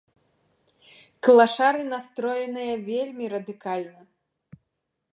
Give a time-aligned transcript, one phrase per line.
[1.27, 4.01] Клашары настроеныя вельмі радыкальна.